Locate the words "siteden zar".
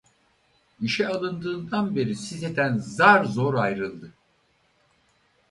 2.15-3.25